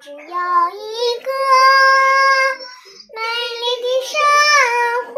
[0.00, 0.26] 只有一个
[3.12, 3.20] 美
[3.60, 4.12] 丽的神
[5.08, 5.14] 话，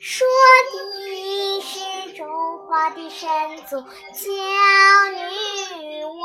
[0.00, 0.26] 说
[0.72, 0.74] 的
[1.60, 2.26] 是中
[2.66, 3.24] 华的神
[3.66, 3.80] 族。
[3.80, 3.84] 叫
[5.12, 5.20] 女
[6.04, 6.18] 娲，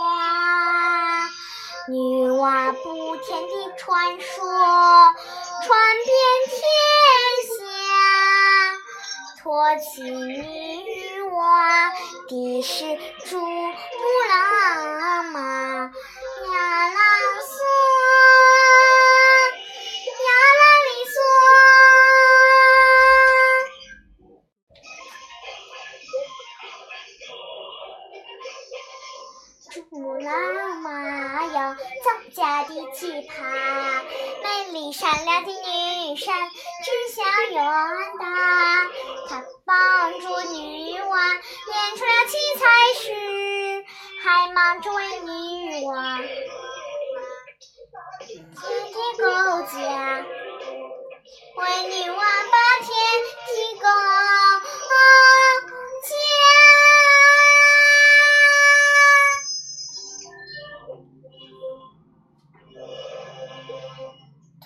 [1.89, 1.93] 女
[2.31, 4.33] 娲补天的传说
[5.63, 5.69] 传
[6.03, 6.09] 遍
[6.47, 6.57] 天
[7.59, 7.59] 下，
[9.43, 9.45] 托
[9.77, 10.90] 起女
[11.41, 11.47] 我
[12.27, 12.85] 的是
[13.25, 13.49] 珠穆
[14.29, 15.39] 朗玛。
[15.41, 15.89] 呀
[16.87, 16.99] 啦
[17.41, 17.53] 嗦，
[20.21, 21.17] 呀啦哩嗦。
[29.71, 30.29] 珠穆朗
[30.77, 30.85] 玛
[31.45, 31.53] 有
[32.03, 33.31] 藏家的奇葩，
[34.43, 36.31] 美丽善良的女神
[36.83, 37.57] 只想远
[38.19, 38.23] 大，
[45.81, 46.21] 女娲。
[48.27, 48.61] 天地
[49.17, 49.25] 构
[49.63, 50.21] 架，
[51.57, 52.87] 为女娲把天
[53.47, 53.49] 地
[53.81, 54.21] 构架。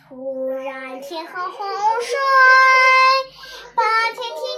[0.08, 1.68] 突然天河洪
[2.02, 2.16] 水，
[3.74, 4.55] 把天地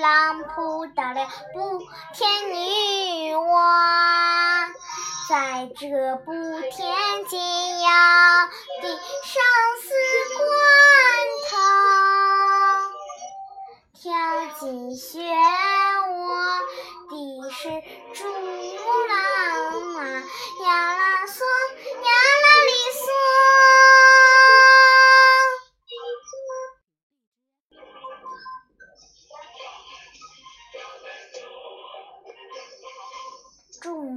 [0.00, 1.80] 浪扑倒了不
[2.14, 4.66] 天女娲，
[5.28, 7.38] 在这不天紧
[7.80, 7.86] 要
[8.80, 9.42] 的生
[9.82, 9.88] 死
[10.38, 10.48] 关
[11.50, 11.52] 头，
[13.94, 14.08] 跳
[14.58, 15.12] 进漩
[16.08, 16.18] 涡
[17.10, 17.12] 的
[17.50, 17.60] 是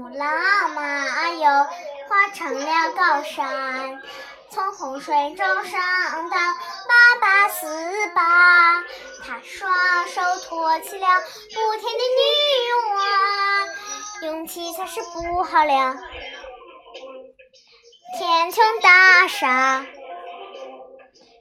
[0.03, 0.09] 嗦。
[0.09, 4.02] 珠穆朗玛又化成了高山，
[4.50, 7.66] 从洪水中上到八八四
[8.13, 8.84] 八，
[9.25, 9.72] 他双
[10.09, 12.22] 手托起了补天的女
[14.22, 15.96] 娲，勇气才是不好了
[18.18, 19.86] 天穹大厦，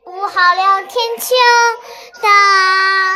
[0.04, 1.32] 不好了天穹
[2.22, 3.11] 大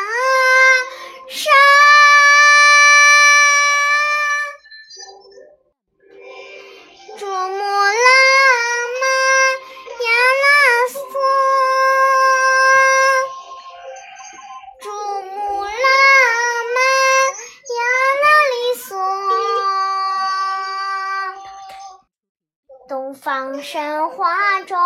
[23.38, 24.78] 让神话中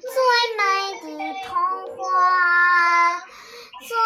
[0.00, 0.08] 最
[0.56, 0.62] 美
[1.18, 1.56] 的童
[1.96, 3.18] 话
[3.80, 3.96] 最